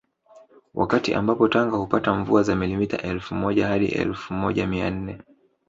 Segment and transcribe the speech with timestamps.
[0.73, 5.17] Wakati ambapo Tanga hupata mvua za millimita elfu moja hadi elfu moja mia nne